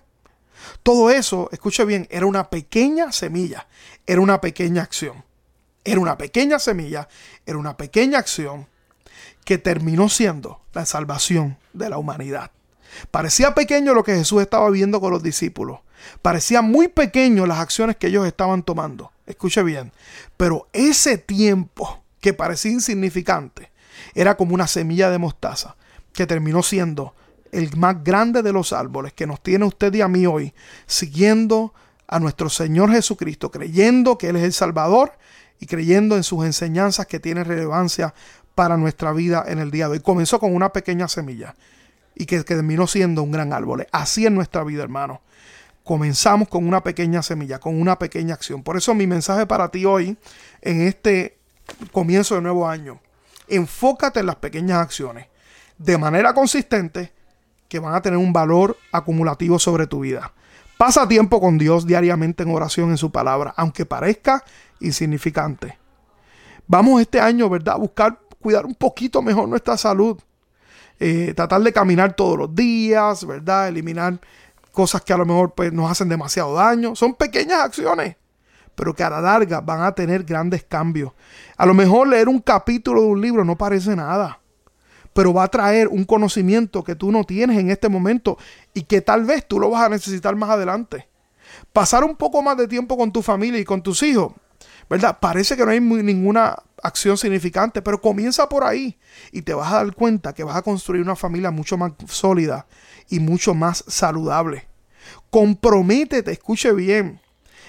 Todo 0.84 1.10
eso, 1.10 1.50
escuche 1.51 1.86
bien, 1.86 2.08
era 2.10 2.25
una 2.25 2.50
pequeña 2.50 3.12
semilla, 3.12 3.68
era 4.06 4.22
una 4.22 4.41
pequeña 4.41 4.84
acción. 4.84 5.24
Era 5.84 6.00
una 6.00 6.18
pequeña 6.18 6.60
semilla, 6.60 7.08
era 7.46 7.58
una 7.58 7.75
pequeña 7.75 8.20
acción 8.20 8.68
que 9.45 9.57
terminó 9.57 10.10
siendo 10.10 10.62
la 10.74 10.86
salvación 10.86 11.57
de 11.74 11.89
la 11.89 11.98
humanidad. 11.98 12.51
Parecía 13.10 13.53
pequeño 13.53 13.93
lo 13.93 14.03
que 14.03 14.15
Jesús 14.15 14.41
estaba 14.41 14.69
viendo 14.69 15.00
con 15.00 15.12
los 15.12 15.24
discípulos. 15.24 15.79
Parecía 16.21 16.62
muy 16.62 16.88
pequeño 16.88 17.45
las 17.45 17.60
acciones 17.60 17.95
que 17.95 18.07
ellos 18.07 18.27
estaban 18.27 18.63
tomando. 18.63 19.12
Escuche 19.25 19.63
bien. 19.63 19.91
Pero 20.38 20.67
ese 20.74 21.17
tiempo 21.17 22.03
que 22.19 22.33
parecía 22.33 22.71
insignificante 22.71 23.71
era 24.13 24.36
como 24.36 24.53
una 24.53 24.67
semilla 24.67 25.10
de 25.10 25.17
mostaza 25.17 25.75
que 26.13 26.27
terminó 26.27 26.63
siendo 26.63 27.13
el 27.51 27.75
más 27.77 28.03
grande 28.03 28.41
de 28.41 28.53
los 28.53 28.74
árboles 28.74 29.13
que 29.13 29.27
nos 29.27 29.41
tiene 29.41 29.65
usted 29.65 29.93
y 29.93 30.01
a 30.01 30.07
mí 30.07 30.25
hoy, 30.25 30.53
siguiendo 30.86 31.74
a 32.07 32.19
nuestro 32.19 32.50
Señor 32.50 32.91
Jesucristo, 32.91 33.51
creyendo 33.51 34.17
que 34.17 34.29
Él 34.29 34.36
es 34.38 34.43
el 34.43 34.53
Salvador 34.53 35.13
y 35.60 35.67
creyendo 35.67 36.15
en 36.15 36.24
sus 36.24 36.43
enseñanzas 36.43 37.07
que 37.07 37.19
tienen 37.19 37.45
relevancia 37.45 38.13
para 38.55 38.77
nuestra 38.77 39.12
vida 39.13 39.43
en 39.48 39.60
el 39.60 39.72
día 39.72 39.88
de 39.88 39.93
hoy. 39.93 40.00
Comenzó 40.00 40.39
con 40.39 40.55
una 40.55 40.74
pequeña 40.74 41.08
semilla 41.08 41.55
y 42.15 42.25
que, 42.25 42.43
terminó 42.43 42.88
siendo 42.88 43.24
un 43.24 43.31
gran 43.31 43.53
árbol. 43.53 43.88
Así 43.91 44.25
es 44.25 44.31
nuestra 44.31 44.63
vida, 44.63 44.84
hermano. 44.84 45.22
Comenzamos 45.84 46.48
con 46.48 46.67
una 46.67 46.84
pequeña 46.84 47.24
semilla, 47.24 47.60
con 47.60 47.79
una 47.79 47.98
pequeña 47.98 48.36
acción. 48.36 48.63
Por 48.63 48.77
eso 48.77 48.93
mi 48.93 49.08
mensaje 49.08 49.46
para 49.46 49.70
ti 49.70 49.86
hoy, 49.86 50.17
en 50.62 50.81
este 50.81 51.38
comienzo 51.91 52.36
de 52.36 52.41
nuevo 52.41 52.67
año, 52.67 53.00
enfócate 53.48 54.20
en 54.20 54.27
las 54.27 54.36
pequeñas 54.36 54.79
acciones 54.79 55.27
de 55.77 55.98
manera 55.98 56.34
consistente 56.34 57.12
que 57.67 57.79
van 57.79 57.96
a 57.96 58.01
tener 58.01 58.17
un 58.17 58.34
valor 58.34 58.77
acumulativo 58.91 59.58
sobre 59.58 59.88
tu 59.88 60.01
vida. 60.01 60.34
Pasa 60.77 61.08
tiempo 61.08 61.39
con 61.39 61.58
Dios 61.58 61.88
diariamente 61.88 62.43
en 62.43 62.53
oración 62.53 62.89
en 62.89 62.98
su 62.98 63.12
palabra, 63.12 63.53
aunque 63.55 63.86
parezca 63.86 64.43
insignificante. 64.79 65.77
Vamos 66.67 67.01
este 67.01 67.20
año, 67.20 67.50
¿verdad? 67.50 67.75
A 67.75 67.77
buscar 67.77 68.20
cuidar 68.41 68.65
un 68.65 68.75
poquito 68.75 69.21
mejor 69.21 69.48
nuestra 69.48 69.77
salud. 69.77 70.19
Eh, 71.00 71.33
tratar 71.36 71.62
de 71.62 71.74
caminar 71.74 72.15
todos 72.15 72.38
los 72.38 72.53
días, 72.53 73.25
¿verdad? 73.25 73.69
Eliminar 73.69 74.19
cosas 74.71 75.01
que 75.01 75.13
a 75.13 75.17
lo 75.17 75.25
mejor 75.25 75.53
pues, 75.53 75.71
nos 75.74 75.89
hacen 75.89 76.10
demasiado 76.10 76.53
daño. 76.55 76.95
Son 76.95 77.13
pequeñas 77.13 77.62
acciones, 77.62 78.17
pero 78.75 78.93
que 78.93 79.03
a 79.03 79.10
la 79.10 79.21
larga 79.21 79.62
van 79.62 79.81
a 79.81 79.93
tener 79.93 80.24
grandes 80.24 80.63
cambios. 80.63 81.13
A 81.57 81.65
lo 81.65 81.74
mejor 81.74 82.07
leer 82.07 82.29
un 82.29 82.39
capítulo 82.39 83.01
de 83.01 83.07
un 83.07 83.21
libro 83.21 83.43
no 83.45 83.57
parece 83.57 83.95
nada, 83.95 84.39
pero 85.13 85.33
va 85.33 85.43
a 85.43 85.48
traer 85.48 85.88
un 85.88 86.03
conocimiento 86.03 86.83
que 86.83 86.95
tú 86.95 87.12
no 87.12 87.24
tienes 87.24 87.57
en 87.57 87.69
este 87.69 87.89
momento 87.89 88.38
y 88.74 88.83
que 88.83 89.01
tal 89.01 89.25
vez 89.25 89.48
tú 89.48 89.60
lo 89.60 89.69
vas 89.69 89.86
a 89.86 89.89
necesitar 89.89 90.36
más 90.36 90.50
adelante. 90.50 91.07
Pasar 91.74 92.03
un 92.03 92.15
poco 92.15 92.41
más 92.41 92.57
de 92.57 92.67
tiempo 92.67 92.98
con 92.98 93.12
tu 93.12 93.21
familia 93.21 93.60
y 93.60 93.65
con 93.65 93.81
tus 93.81 94.03
hijos, 94.03 94.33
¿verdad? 94.91 95.17
Parece 95.21 95.55
que 95.55 95.65
no 95.65 95.71
hay 95.71 95.79
ninguna 95.79 96.62
acción 96.83 97.17
significante, 97.17 97.81
pero 97.81 98.01
comienza 98.01 98.50
por 98.50 98.65
ahí 98.65 99.00
y 99.31 99.41
te 99.41 99.53
vas 99.53 99.71
a 99.71 99.77
dar 99.77 99.95
cuenta 99.95 100.33
que 100.33 100.43
vas 100.43 100.57
a 100.57 100.63
construir 100.63 101.01
una 101.01 101.15
familia 101.15 101.50
mucho 101.50 101.77
más 101.77 101.93
sólida 102.10 102.67
y 103.10 103.21
mucho 103.21 103.53
más 103.53 103.86
saludable. 103.88 104.67
Comprométete, 105.29 106.33
escuche 106.33 106.74
bien, 106.74 107.21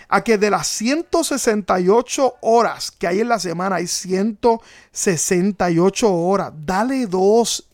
a 0.09 0.25
que 0.25 0.37
de 0.37 0.51
las 0.51 0.67
168 0.67 2.39
horas 2.41 2.91
que 2.91 3.07
hay 3.07 3.21
en 3.21 3.29
la 3.29 3.39
semana, 3.39 3.77
hay 3.77 3.87
168 3.87 6.13
horas. 6.13 6.53
Dale 6.57 7.07
dos 7.07 7.69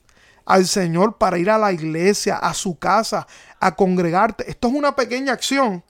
al 0.44 0.66
Señor 0.66 1.16
para 1.16 1.38
ir 1.38 1.48
a 1.48 1.56
la 1.56 1.72
iglesia, 1.72 2.36
a 2.36 2.52
su 2.52 2.78
casa, 2.78 3.26
a 3.60 3.74
congregarte. 3.74 4.50
Esto 4.50 4.68
es 4.68 4.74
una 4.74 4.94
pequeña 4.94 5.32
acción, 5.32 5.82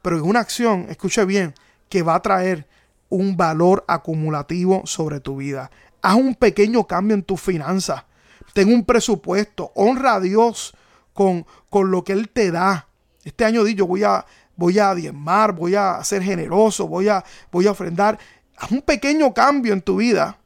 pero 0.00 0.16
es 0.16 0.22
una 0.22 0.38
acción, 0.38 0.86
escuche 0.88 1.24
bien, 1.24 1.54
que 1.88 2.02
va 2.02 2.14
a 2.14 2.22
traer 2.22 2.68
un 3.08 3.36
valor 3.36 3.84
acumulativo 3.88 4.82
sobre 4.86 5.20
tu 5.20 5.36
vida. 5.36 5.70
Haz 6.02 6.16
un 6.16 6.34
pequeño 6.34 6.86
cambio 6.86 7.14
en 7.14 7.22
tus 7.22 7.40
finanzas. 7.40 8.04
Ten 8.52 8.72
un 8.72 8.84
presupuesto. 8.84 9.72
Honra 9.74 10.14
a 10.14 10.20
Dios 10.20 10.74
con, 11.12 11.46
con 11.70 11.90
lo 11.90 12.04
que 12.04 12.12
Él 12.12 12.28
te 12.28 12.50
da. 12.50 12.88
Este 13.24 13.44
año 13.44 13.64
di 13.64 13.74
yo 13.74 13.86
voy 13.86 14.04
a, 14.04 14.24
voy 14.56 14.78
a 14.78 14.94
diezmar, 14.94 15.52
voy 15.52 15.74
a 15.74 16.02
ser 16.04 16.22
generoso, 16.22 16.86
voy 16.86 17.08
a, 17.08 17.24
voy 17.50 17.66
a 17.66 17.70
ofrendar. 17.70 18.18
Haz 18.56 18.70
un 18.70 18.82
pequeño 18.82 19.32
cambio 19.32 19.72
en 19.72 19.82
tu 19.82 19.96
vida. 19.96 20.38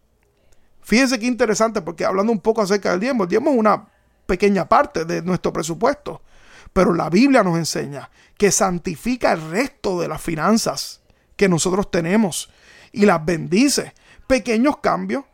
Fíjense 0.81 1.19
qué 1.19 1.27
interesante, 1.27 1.83
porque 1.83 2.05
hablando 2.05 2.33
un 2.33 2.41
poco 2.41 2.62
acerca 2.62 2.93
del 2.93 3.00
diezmo, 3.00 3.25
el 3.25 3.29
diezmo 3.29 3.50
es 3.50 3.59
una 3.59 3.88
pequeña 4.27 4.69
parte 4.69 5.05
de 5.05 5.23
nuestro 5.23 5.53
presupuesto. 5.53 6.23
Pero 6.73 6.95
la 6.95 7.11
Biblia 7.11 7.43
nos 7.43 7.59
enseña 7.59 8.11
que 8.37 8.50
santifica 8.50 9.33
el 9.33 9.50
resto 9.50 10.00
de 10.00 10.09
las 10.09 10.23
finanzas 10.23 11.00
que 11.38 11.49
nosotros 11.49 11.90
tenemos 11.90 12.50
y 12.92 13.07
las 13.07 13.25
bendice. 13.25 13.95
Pequeños 14.26 14.78
cambios 14.78 15.25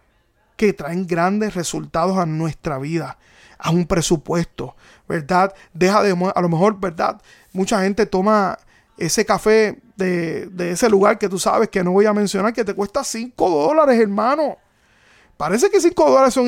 que 0.56 0.72
traen 0.72 1.06
grandes 1.06 1.54
resultados 1.54 2.16
a 2.18 2.26
nuestra 2.26 2.78
vida, 2.78 3.18
a 3.58 3.70
un 3.70 3.86
presupuesto, 3.86 4.76
¿verdad? 5.08 5.52
Deja 5.72 6.02
de, 6.02 6.12
a 6.12 6.40
lo 6.40 6.48
mejor, 6.48 6.78
¿verdad? 6.78 7.20
Mucha 7.52 7.82
gente 7.82 8.06
toma 8.06 8.56
ese 8.96 9.24
café 9.24 9.80
de, 9.96 10.48
ese 10.70 10.88
lugar 10.88 11.18
que 11.18 11.28
tú 11.28 11.38
sabes 11.38 11.70
que 11.70 11.82
no 11.82 11.92
voy 11.92 12.06
a 12.06 12.12
mencionar, 12.12 12.52
que 12.52 12.64
te 12.64 12.74
cuesta 12.74 13.02
5 13.02 13.50
dólares, 13.50 13.98
hermano. 13.98 14.58
Parece 15.36 15.70
que 15.70 15.80
5 15.80 16.10
dólares 16.10 16.34
son, 16.34 16.46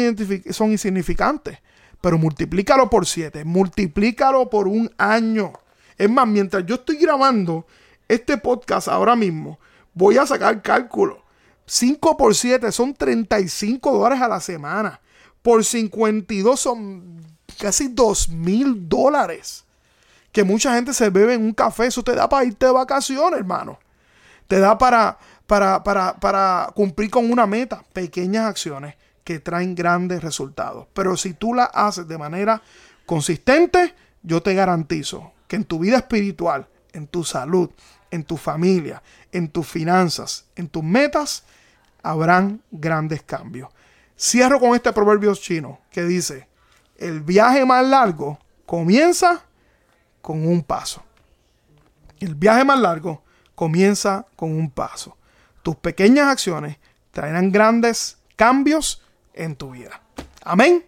son 0.50 0.70
insignificantes, 0.70 1.58
pero 2.00 2.18
multiplícalo 2.18 2.88
por 2.90 3.06
7, 3.06 3.44
multiplícalo 3.44 4.50
por 4.50 4.68
un 4.68 4.92
año. 4.98 5.52
Es 5.96 6.10
más, 6.10 6.28
mientras 6.28 6.64
yo 6.66 6.76
estoy 6.76 6.96
grabando 6.96 7.66
este 8.08 8.38
podcast 8.38 8.88
ahora 8.88 9.16
mismo, 9.16 9.58
voy 9.94 10.18
a 10.18 10.26
sacar 10.26 10.62
cálculo. 10.62 11.25
5 11.66 12.16
por 12.16 12.34
7 12.34 12.70
son 12.70 12.94
35 12.94 13.92
dólares 13.92 14.20
a 14.22 14.28
la 14.28 14.40
semana. 14.40 15.00
Por 15.42 15.64
52 15.64 16.58
son 16.58 17.25
casi 17.58 17.88
2 17.88 18.28
mil 18.28 18.88
dólares. 18.88 19.64
Que 20.32 20.44
mucha 20.44 20.75
gente 20.75 20.92
se 20.92 21.10
bebe 21.10 21.34
en 21.34 21.42
un 21.42 21.52
café. 21.52 21.86
Eso 21.86 22.02
te 22.02 22.14
da 22.14 22.28
para 22.28 22.44
irte 22.44 22.66
de 22.66 22.72
vacaciones, 22.72 23.38
hermano. 23.38 23.78
Te 24.46 24.60
da 24.60 24.78
para, 24.78 25.18
para, 25.46 25.82
para, 25.82 26.14
para 26.20 26.70
cumplir 26.75 27.10
con 27.10 27.30
una 27.30 27.46
meta. 27.46 27.82
Pequeñas 27.92 28.46
acciones 28.46 28.94
que 29.25 29.40
traen 29.40 29.75
grandes 29.75 30.22
resultados. 30.22 30.86
Pero 30.92 31.16
si 31.16 31.34
tú 31.34 31.52
las 31.52 31.70
haces 31.72 32.06
de 32.06 32.18
manera 32.18 32.62
consistente, 33.06 33.94
yo 34.22 34.42
te 34.42 34.54
garantizo 34.54 35.32
que 35.48 35.56
en 35.56 35.64
tu 35.64 35.80
vida 35.80 35.96
espiritual, 35.96 36.68
en 36.92 37.08
tu 37.08 37.25
salud, 37.25 37.70
en 38.10 38.25
tu 38.25 38.36
familia, 38.36 39.02
en 39.32 39.48
tus 39.48 39.66
finanzas, 39.66 40.46
en 40.54 40.68
tus 40.68 40.82
metas, 40.82 41.44
habrán 42.02 42.62
grandes 42.70 43.22
cambios. 43.22 43.68
Cierro 44.18 44.60
con 44.60 44.75
este 44.75 44.92
proverbio 44.92 45.34
chino 45.34 45.80
que 45.90 46.04
dice, 46.04 46.48
el 46.96 47.20
viaje 47.20 47.64
más 47.64 47.84
largo 47.84 48.38
comienza 48.64 49.42
con 50.22 50.46
un 50.46 50.62
paso. 50.62 51.02
El 52.18 52.34
viaje 52.34 52.64
más 52.64 52.80
largo 52.80 53.22
comienza 53.54 54.26
con 54.36 54.52
un 54.52 54.70
paso. 54.70 55.16
Tus 55.62 55.76
pequeñas 55.76 56.28
acciones 56.28 56.78
traerán 57.10 57.50
grandes 57.50 58.18
cambios 58.36 59.02
en 59.34 59.56
tu 59.56 59.72
vida. 59.72 60.00
Amén. 60.42 60.84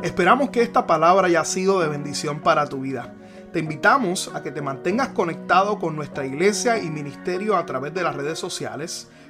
Esperamos 0.01 0.49
que 0.49 0.61
esta 0.61 0.87
palabra 0.87 1.27
haya 1.27 1.43
sido 1.43 1.81
de 1.81 1.89
bendición 1.89 2.39
para 2.39 2.67
tu 2.67 2.81
vida. 2.81 3.13
Te 3.51 3.59
invitamos 3.59 4.31
a 4.33 4.41
que 4.43 4.51
te 4.51 4.61
mantengas 4.61 5.09
conectado 5.09 5.79
con 5.79 5.95
nuestra 5.95 6.25
iglesia 6.25 6.77
y 6.77 6.89
ministerio 6.89 7.57
a 7.57 7.65
través 7.65 7.93
de 7.93 8.03
las 8.03 8.15
redes 8.15 8.39
sociales. 8.39 9.09